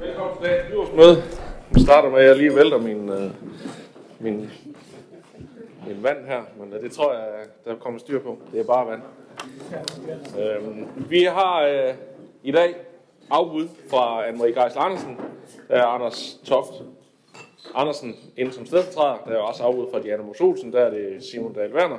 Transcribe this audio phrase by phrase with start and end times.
[0.00, 1.22] Velkommen til dagens byrådsmøde.
[1.70, 3.30] Vi starter med, at jeg lige vælter min, øh,
[4.20, 4.50] min,
[5.86, 7.28] min vand her, men øh, det tror jeg,
[7.64, 8.38] der kommer styr på.
[8.52, 9.02] Det er bare vand.
[10.38, 11.94] Øhm, vi har øh,
[12.42, 12.74] i dag
[13.30, 15.16] afbud fra Anne-Marie Geisler Andersen.
[15.68, 16.72] Der er Anders Toft
[17.74, 19.16] Andersen inde som stedfortræder.
[19.26, 20.72] Der er også afbud fra Diana Mos Olsen.
[20.72, 21.98] Der er det Simon Dahl Werner,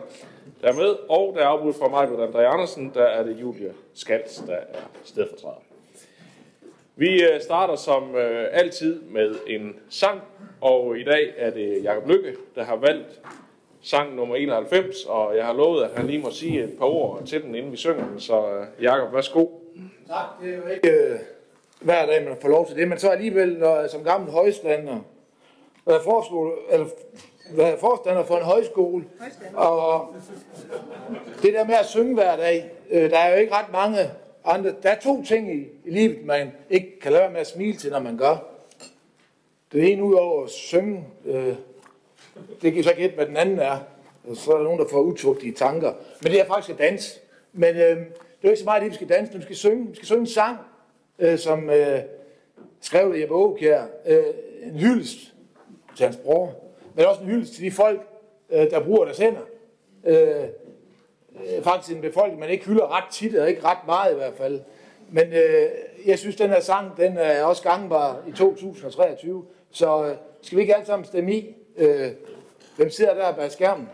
[0.62, 0.96] der er med.
[1.10, 2.92] Og der er afbud fra mig, André Andersen.
[2.94, 5.62] Der er det Julie Skals, der er stedfortræder.
[6.96, 10.22] Vi øh, starter som øh, altid med en sang,
[10.62, 13.22] og i dag er det Jakob Lykke, der har valgt
[13.82, 17.26] sang nummer 91, og jeg har lovet, at han lige må sige et par ord
[17.26, 19.48] til den, inden vi synger den, så øh, Jakob, værsgo.
[20.08, 21.20] Tak, det er jo ikke øh,
[21.82, 25.00] hver dag, man får lov til det, men så alligevel, når som gammel højstander,
[25.86, 26.86] været forskole, eller
[27.52, 29.06] været forstander for en højskole,
[29.54, 30.16] og
[31.42, 33.98] det der med at synge hver dag, øh, der er jo ikke ret mange
[34.46, 34.74] andre.
[34.84, 37.78] Der er to ting i, i livet, man ikke kan lade være med at smile
[37.78, 38.38] til, når man gør.
[39.72, 41.56] Det ene ud over at synge, øh,
[42.62, 43.78] det kan så ikke hvad den anden er.
[44.28, 45.94] Og så er der nogen, der får utugtige tanker.
[46.22, 47.20] Men det er faktisk at danse.
[47.54, 49.88] Men øh, det er jo ikke så meget, at vi skal danse, vi skal synge.
[49.88, 50.58] Vi skal synge en sang,
[51.20, 52.00] øh, som øh,
[52.82, 53.84] skrev Jeppe Aukjær.
[54.06, 54.24] Øh,
[54.64, 55.34] en hyldest
[55.96, 56.63] til hans bror.
[56.96, 58.02] Men også en hyldest til de folk,
[58.50, 59.42] øh, der bruger deres hænder.
[60.04, 64.16] Øh, øh faktisk en befolkning, man ikke hylder ret tit, og ikke ret meget i
[64.16, 64.62] hvert fald.
[65.10, 65.70] Men øh,
[66.06, 69.46] jeg synes, den her sang, den er også gangbar i 2023.
[69.72, 71.56] Så øh, skal vi ikke alle sammen stemme i?
[71.78, 72.12] Øh,
[72.76, 73.90] hvem sidder der bag skærmen?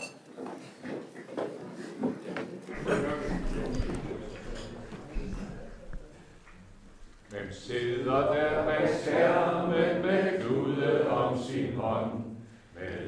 [7.30, 12.29] Hvem sidder der bag skærmen med Gud om sin hånd?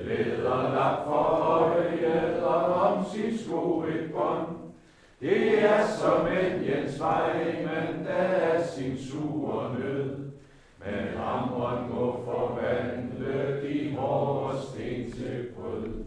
[0.08, 4.48] Med læderlap for øjet og om sit sko et bånd.
[5.20, 10.32] Det er som en Jens Weimann, der er sin sure nød.
[10.80, 16.06] Men hamren må forvandle de hårde sten til brød.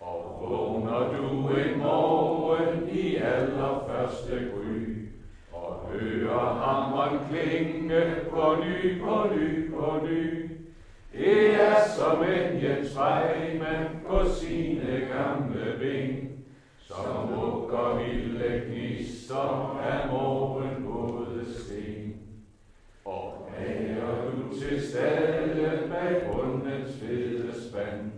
[0.00, 5.08] Og vågner du en morgen i allerførste gry,
[5.52, 10.45] og hører hamren klinge på ny, på ny, på ny.
[11.18, 16.28] Det er som en Jens Weimann på sine gamle ben,
[16.78, 22.16] som mukker vilde gnister af morgenvåde sten.
[23.04, 28.12] Og mager du til stalle bag bundens fede spand,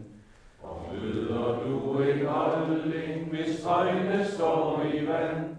[0.63, 5.57] og møder du en olding, hvis øjne står i vand,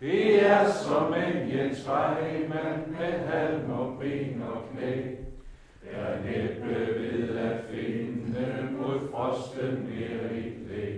[0.00, 5.21] det er som en Jens Weimann med halm og ben og knæ,
[5.92, 10.96] der næppe ved at finde mod frosten mere i klæ.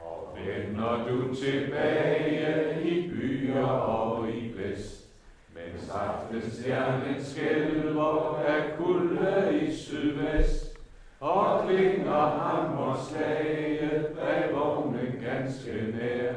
[0.00, 5.06] Og vender du tilbage i byer og i blæst,
[5.54, 10.78] mens aftenstjernen skælver af kulde i sydvest,
[11.20, 16.32] og klinger hammerslaget bag vognen ganske nær.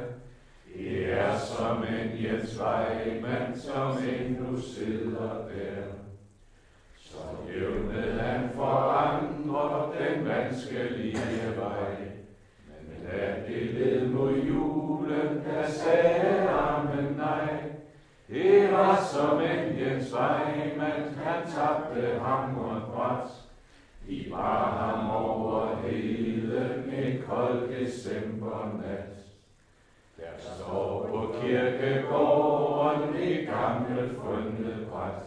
[0.75, 6.10] Det er som en Jens Weimann, som endnu sidder der.
[19.11, 23.27] Det som en Jens Weimann, han tabte hammeren bræt.
[24.07, 29.15] I var ham over hele en kold decembernat.
[30.17, 35.23] Der står på kirkegården i gammel fundet bræt.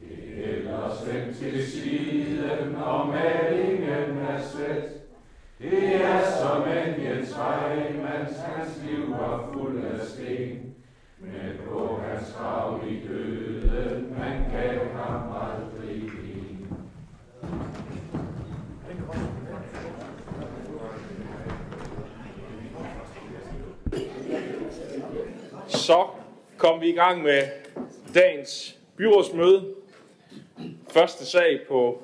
[0.00, 4.90] Det hælder svendt til siden, og malingen er slet.
[5.58, 7.36] Det er som en Jens
[7.94, 10.59] mens hans liv var fuld af sten.
[11.20, 16.10] Men på hans grav i døden, man gav ham aldrig.
[25.68, 26.06] Så
[26.56, 27.42] kom vi i gang med
[28.14, 29.74] dagens byrådsmøde.
[30.90, 32.02] Første sag på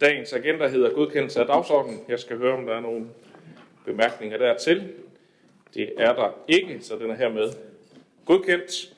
[0.00, 2.00] dagens agenda hedder godkendelse af dagsordenen.
[2.08, 3.06] Jeg skal høre, om der er nogle
[3.84, 4.92] bemærkninger dertil.
[5.74, 7.69] Det er der ikke, så den er hermed
[8.24, 8.94] godkendt.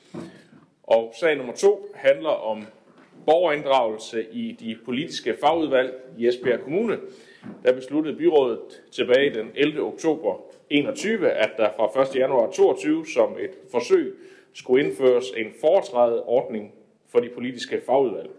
[0.83, 2.65] Og sag nummer to handler om
[3.25, 6.99] borgerinddragelse i de politiske fagudvalg i Esbjerg Kommune.
[7.63, 9.81] Der besluttede byrådet tilbage den 11.
[9.81, 12.15] oktober 21, at der fra 1.
[12.15, 14.13] januar 22 som et forsøg
[14.53, 16.73] skulle indføres en foretrædet ordning
[17.11, 18.29] for de politiske fagudvalg.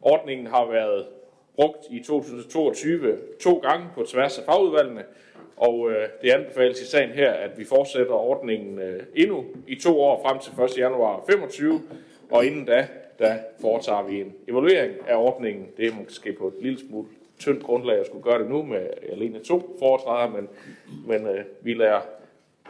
[0.00, 1.06] Ordningen har været
[1.56, 5.04] brugt i 2022 to gange på tværs af fagudvalgene,
[5.56, 10.00] og øh, det anbefales i sagen her, at vi fortsætter ordningen øh, endnu i to
[10.00, 10.78] år frem til 1.
[10.78, 11.80] januar 25,
[12.30, 12.88] og inden da,
[13.18, 15.68] der foretager vi en evaluering af ordningen.
[15.76, 17.08] Det er måske på et lille smule
[17.38, 20.48] tyndt grundlag at skulle gøre det nu med alene to foretræder, men,
[21.06, 22.00] men øh, vi lader,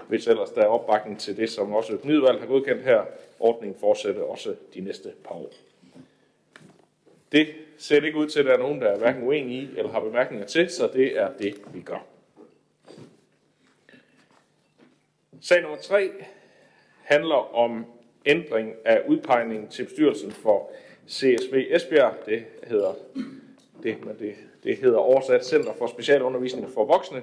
[0.08, 3.02] hvis ellers der er opbakning til det, som også økonomiudvalget har godkendt her,
[3.40, 5.50] ordningen fortsætter også de næste par år.
[7.32, 7.46] Det
[7.78, 10.00] ser ikke ud til, at der er nogen, der er hverken uenige i eller har
[10.00, 12.06] bemærkninger til, så det er det, vi gør.
[15.44, 16.10] Sag nummer 3
[17.02, 17.86] handler om
[18.26, 20.70] ændring af udpegningen til bestyrelsen for
[21.08, 22.14] CSV Esbjerg.
[22.26, 22.92] Det hedder,
[23.82, 24.34] det, men det,
[24.64, 27.22] det hedder oversat Center for Specialundervisning for Voksne.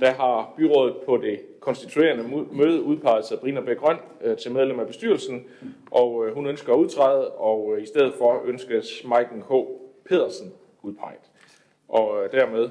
[0.00, 4.86] Der har byrådet på det konstituerende møde udpeget Sabrina Bæk Grøn øh, til medlem af
[4.86, 5.44] bestyrelsen,
[5.90, 9.52] og øh, hun ønsker at udtræde, og øh, i stedet for ønskes Maiken H.
[10.08, 10.52] Pedersen
[10.82, 11.30] udpeget.
[11.88, 12.70] Og dermed,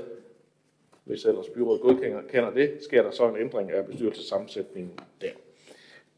[1.07, 5.31] hvis ellers byrådet godkender det, sker der så en ændring af bestyrelsessammensætningen der.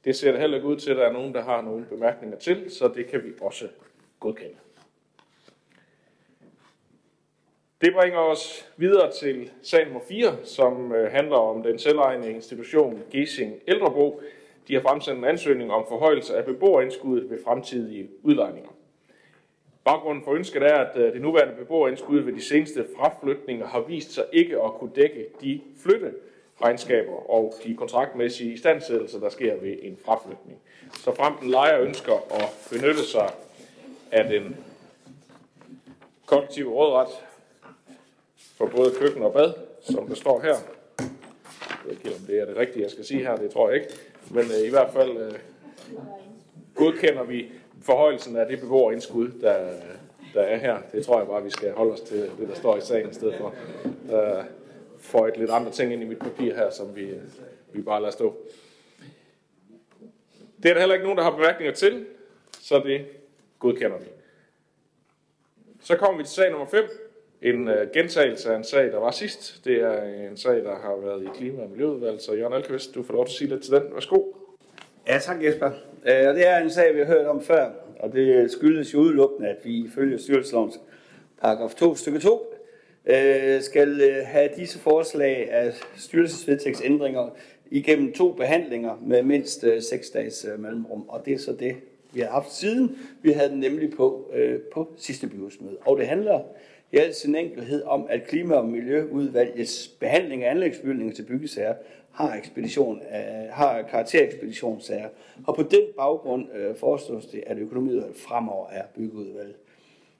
[0.05, 2.37] Det ser det heller ikke ud til, at der er nogen, der har nogle bemærkninger
[2.37, 3.67] til, så det kan vi også
[4.19, 4.55] godkende.
[7.81, 13.03] Det bringer os videre til sag nummer 4, som øh, handler om den selvejende institution
[13.11, 14.21] Gesing Ældrebro.
[14.67, 18.69] De har fremsendt en ansøgning om forhøjelse af beboerindskuddet ved fremtidige udlejninger.
[19.83, 24.11] Baggrunden for ønsket er, at øh, det nuværende beboerindskud ved de seneste fraflytninger har vist
[24.11, 29.97] sig ikke at kunne dække de flytteregnskaber og de kontraktmæssige istandsættelser, der sker ved en
[30.05, 30.59] fraflytning.
[30.93, 33.31] Så frem den lejer ønsker at benytte sig
[34.11, 34.57] af den
[36.25, 37.09] kollektive rådret
[38.57, 40.55] for både køkken og bad, som der står her.
[40.99, 43.81] Jeg ved ikke, om det er det rigtige, jeg skal sige her, det tror jeg
[43.81, 43.93] ikke.
[44.31, 45.33] Men øh, i hvert fald øh,
[46.75, 49.71] godkender vi forhøjelsen af det beboerindskud, der,
[50.33, 50.77] der er her.
[50.91, 53.13] Det tror jeg bare, vi skal holde os til det, der står i sagen i
[53.13, 53.53] stedet for.
[53.85, 54.43] Øh, der
[54.97, 57.09] får et lidt andre ting ind i mit papir her, som vi,
[57.73, 58.37] vi bare lader stå.
[60.63, 62.05] Det er der heller ikke nogen, der har bemærkninger til,
[62.51, 63.05] så det
[63.59, 64.05] godkender vi.
[65.81, 66.83] Så kommer vi til sag nummer 5,
[67.41, 69.65] en uh, gentagelse af en sag, der var sidst.
[69.65, 73.03] Det er en sag, der har været i Klima- og Miljøudvalget, så Jørgen Alkvist, du
[73.03, 73.93] får lov til at sige lidt til den.
[73.93, 74.23] Værsgo.
[75.07, 75.71] Ja, tak Jesper.
[76.05, 77.69] Øh, og det er en sag, vi har hørt om før,
[77.99, 80.79] og det skyldes jo udelukkende, at vi ifølge styrelseslovens
[81.41, 82.53] paragraf 2 stykke 2
[83.05, 87.29] øh, skal øh, have disse forslag af styrelsesvedtægtsændringer
[87.71, 91.75] igennem to behandlinger med mindst seks dages mellemrum, og det er så det,
[92.13, 92.97] vi har haft siden.
[93.21, 94.31] Vi havde den nemlig på,
[94.73, 95.77] på sidste byrådsmøde.
[95.81, 96.41] Og det handler
[96.91, 101.73] i al sin enkelhed om, at Klima- og Miljøudvalgets behandling af anlægsbygninger til byggesager
[102.11, 105.09] har, ekspedition, øh, har karakterekspeditionssager.
[105.47, 109.55] Og på den baggrund øh, foreslås det, at økonomiudvalget fremover er byggeudvalget.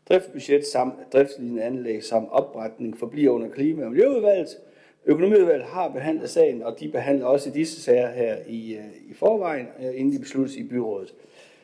[0.09, 4.57] Driftsbudget samt driftslignende anlæg samt opretning forbliver under Klima- og Miljøudvalget.
[5.05, 9.67] Økonomiudvalget har behandlet sagen, og de behandler også disse sager her i, øh, i forvejen,
[9.79, 11.13] øh, inden de besluttes i byrådet.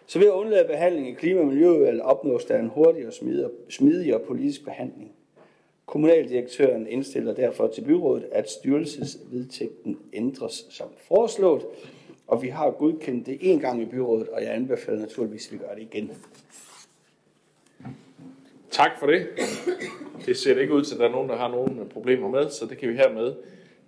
[0.08, 4.20] Så ved at undlade behandling i klima- og miljøudvalget opnås der en hurtigere og smidigere
[4.20, 5.12] politisk behandling.
[5.86, 11.66] Kommunaldirektøren indstiller derfor til byrådet, at styrelsesvedtægten ændres som foreslået,
[12.28, 15.58] og vi har godkendt det en gang i byrådet, og jeg anbefaler naturligvis, at vi
[15.58, 16.12] gør det igen.
[18.72, 19.28] Tak for det.
[20.26, 22.66] Det ser ikke ud til, at der er nogen, der har nogle problemer med, så
[22.66, 23.36] det kan vi hermed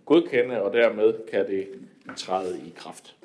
[0.05, 1.67] godkende, og dermed kan det
[2.17, 3.15] træde i kraft.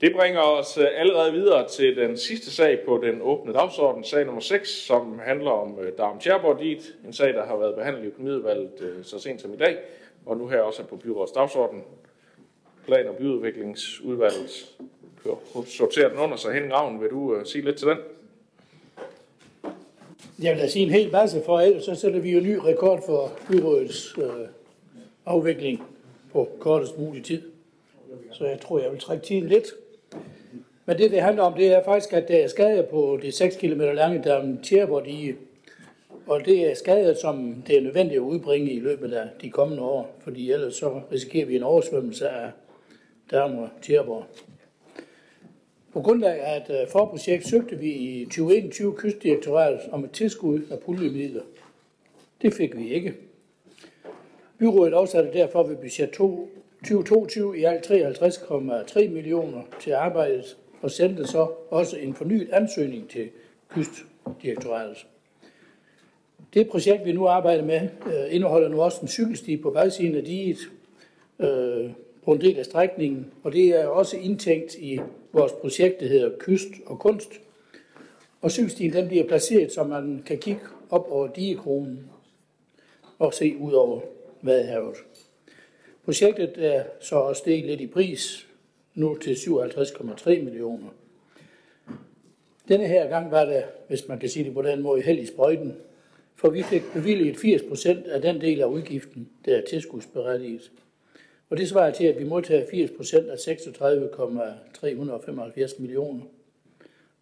[0.00, 4.24] Det bringer os øh, allerede videre til den sidste sag på den åbne dagsorden, sag
[4.24, 6.62] nummer 6, som handler om øh, Darm Tjerborg
[7.06, 9.76] en sag, der har været behandlet i økonomiudvalget øh, så sent som i dag,
[10.26, 11.82] og nu her også er på byrådets dagsorden.
[12.86, 14.66] Plan- og byudviklingsudvalget
[15.66, 16.52] sorterer den under sig.
[16.52, 17.98] Henning Ravn, vil du sige lidt til den?
[20.42, 23.02] Jeg vil da sige en hel masse, for ellers så sætter vi jo ny rekord
[23.06, 24.48] for byrådets øh,
[25.26, 25.82] afvikling
[26.32, 27.42] på kortest mulig tid.
[28.32, 29.66] Så jeg tror, jeg vil trække tiden lidt.
[30.86, 33.56] Men det, det handler om, det er faktisk, at der er skader på det 6
[33.56, 35.34] km lange Dam Tjerborg
[36.26, 39.82] Og det er skader, som det er nødvendigt at udbringe i løbet af de kommende
[39.82, 42.50] år, fordi ellers så risikerer vi en oversvømmelse af
[43.30, 44.24] Dam og Tjerborg.
[45.92, 50.78] På grundlag af et øh, forprojekt søgte vi i 2021 kystdirektoratet om et tilskud af
[50.78, 51.42] puljemidler.
[52.42, 53.14] Det fik vi ikke.
[54.58, 61.50] Byrådet afsatte derfor ved budget 2022 i alt 53,3 millioner til arbejdet og sendte så
[61.70, 63.28] også en fornyet ansøgning til
[63.68, 65.06] Kystdirektoratet.
[66.54, 70.24] Det projekt, vi nu arbejder med, øh, indeholder nu også en cykelsti på bagsiden af
[70.24, 70.58] diget
[71.38, 71.90] øh,
[72.24, 75.00] på en del af strækningen, og det er også indtænkt i
[75.32, 77.30] vores projekt, der hedder Kyst og Kunst.
[78.40, 82.10] Og cykelstien den bliver placeret, så man kan kigge op over digekronen
[83.18, 84.00] og se ud over
[84.42, 84.96] Vadehavet.
[86.04, 88.46] Projektet er så også steget lidt i pris,
[88.96, 90.88] nu til 57,3 millioner.
[92.68, 95.26] Denne her gang var der, hvis man kan sige det på den måde, held i
[95.26, 95.76] sprøjten,
[96.36, 100.70] for vi fik bevilget 80 procent af den del af udgiften, der er tilskudsberettiget.
[101.50, 106.22] Og det svarer til, at vi modtager 80 procent af 36,375 millioner.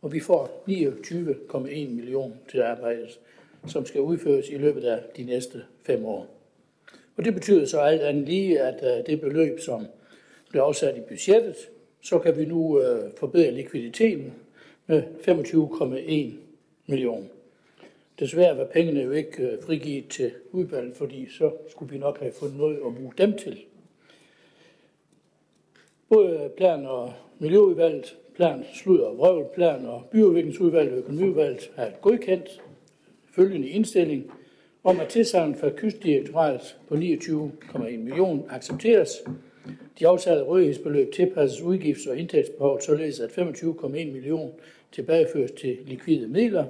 [0.02, 3.20] Og vi får 29,1 millioner til arbejdet,
[3.66, 6.26] som skal udføres i løbet af de næste fem år.
[7.16, 9.86] Og det betyder så alt andet lige, at øh, det beløb, som
[10.54, 11.56] blev afsat i budgettet,
[12.02, 14.32] så kan vi nu øh, forbedre likviditeten
[14.87, 16.38] med 25,1
[16.87, 17.26] millioner.
[18.18, 22.32] Desværre var pengene jo ikke øh, frigivet til udvalget, fordi så skulle vi nok have
[22.32, 23.58] fundet noget at bruge dem til.
[26.08, 32.62] Både plan- og miljøudvalget, plan, slud og vrøvl, plan- og byudviklingsudvalget og økonomiudvalget har godkendt
[33.34, 34.32] følgende indstilling
[34.84, 39.11] om at tilsagn fra kystdirektoratet på 29,1 millioner accepteres.
[39.99, 44.52] De afsatte rådighedsbeløb tilpasses udgifts- og indtægtsbehov, således at 25,1 millioner
[44.92, 46.66] tilbageføres til likvide midler,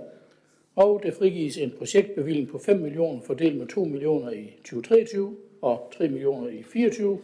[0.77, 5.93] og der frigives en projektbevilling på 5 millioner fordelt med 2 millioner i 2023 og
[5.97, 7.19] 3 millioner i 2024,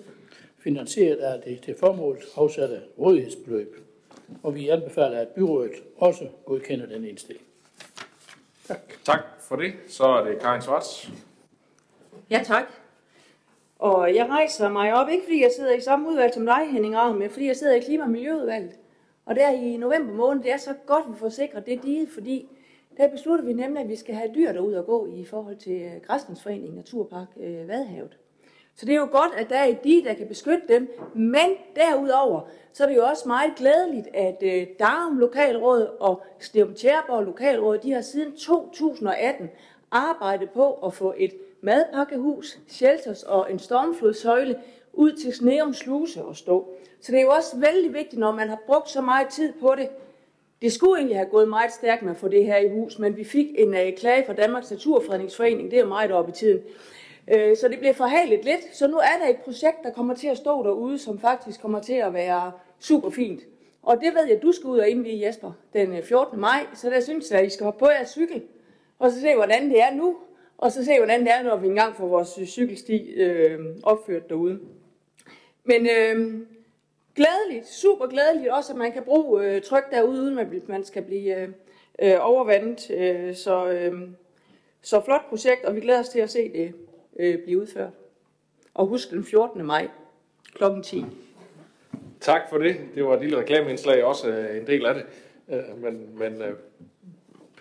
[0.58, 3.76] finansieret af det til formålet afsatte rådighedsbeløb.
[4.42, 7.46] Og vi anbefaler, at byrådet også godkender den indstilling.
[8.68, 8.80] Tak.
[9.04, 9.72] Tak for det.
[9.88, 11.10] Så er det Karin Svarts.
[12.30, 12.79] Ja, tak.
[13.80, 16.96] Og jeg rejser mig op, ikke fordi jeg sidder i samme udvalg som dig, Henning
[16.96, 18.78] Ravn, men fordi jeg sidder i Klima- og Miljøudvalget.
[19.26, 22.06] Og der i november måned, det er så godt, at vi får sikret det dige,
[22.14, 22.48] fordi
[22.96, 25.82] der beslutter vi nemlig, at vi skal have dyr derude og gå i forhold til
[25.82, 28.18] øh, Græsningsforeningen Naturpark øh, Vadehavet.
[28.74, 31.50] Så det er jo godt, at der er et dige, der kan beskytte dem, men
[31.76, 32.40] derudover,
[32.72, 37.78] så er det jo også meget glædeligt, at øh, Darum Lokalråd og Snevum Tjærborg Lokalråd,
[37.78, 39.50] de har siden 2018
[39.90, 44.56] arbejdet på at få et madpakkehus, shelters og en stormflodsøjle
[44.92, 46.68] ud til Sneum Sluse og stå.
[47.00, 49.74] Så det er jo også vældig vigtigt, når man har brugt så meget tid på
[49.78, 49.88] det.
[50.62, 53.16] Det skulle egentlig have gået meget stærkt med at få det her i hus, men
[53.16, 56.60] vi fik en uh, klage fra Danmarks Naturfredningsforening, det er meget op i tiden.
[57.28, 60.28] Uh, så det blev forhalet lidt, så nu er der et projekt, der kommer til
[60.28, 63.40] at stå derude, som faktisk kommer til at være super fint.
[63.82, 66.40] Og det ved jeg, at du skal ud og indvige Jesper den øh, 14.
[66.40, 68.42] maj, så der synes jeg, at I skal hoppe på jeres cykel,
[68.98, 70.16] og så se, hvordan det er nu,
[70.60, 74.28] og så se, hvordan det er, når vi engang får vores øh, cykelsti øh, opført
[74.28, 74.60] derude.
[75.64, 76.40] Men øh,
[77.14, 81.02] glædeligt, super glædeligt også, at man kan bruge øh, tryk derude, uden at man skal
[81.02, 81.48] blive øh,
[81.98, 82.90] øh overvandet.
[82.90, 84.08] Øh, så, øh,
[84.82, 86.74] så flot projekt, og vi glæder os til at se det
[87.16, 87.92] øh, blive udført.
[88.74, 89.64] Og husk den 14.
[89.64, 89.88] maj
[90.54, 90.64] kl.
[90.84, 91.04] 10.
[92.20, 92.76] Tak for det.
[92.94, 95.04] Det var et lille reklameindslag, også øh, en del af det,
[95.76, 96.42] men, men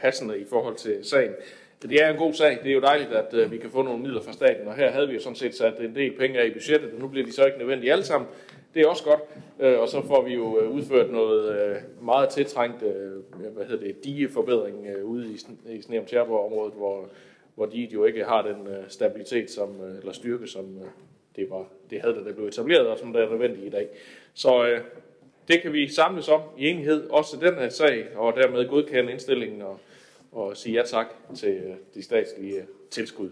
[0.02, 1.32] passende i forhold til sagen.
[1.82, 2.60] Det er en god sag.
[2.64, 4.92] Det er jo dejligt, at øh, vi kan få nogle midler fra staten, og her
[4.92, 7.26] havde vi jo sådan set sat en del penge af i budgettet, og nu bliver
[7.26, 8.30] de så ikke nødvendige alle sammen.
[8.74, 9.20] Det er også godt,
[9.60, 13.86] øh, og så får vi jo øh, udført noget øh, meget tiltrængt øh, hvad hedder
[13.86, 15.38] det, digeforbedring øh, ude i,
[15.76, 17.10] i Sneum Tjerborg området, hvor,
[17.56, 20.88] hvor diget jo ikke har den øh, stabilitet som, øh, eller styrke, som øh,
[21.36, 23.88] det, var, det havde, da det blev etableret, og som der er nødvendigt i dag.
[24.34, 24.82] Så øh,
[25.48, 29.62] det kan vi samles om i enighed, også den her sag, og dermed godkende indstillingen
[29.62, 29.80] og,
[30.32, 33.30] og sige ja tak til øh, de statslige øh, tilskud.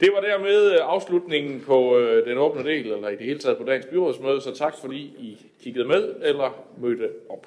[0.00, 3.64] Det var dermed øh, afslutningen på den åbne del, eller i det hele taget på
[3.64, 7.46] dagens byrådsmøde, så tak fordi I kiggede med eller mødte op.